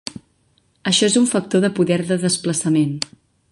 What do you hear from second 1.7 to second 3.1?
poder de desplaçament".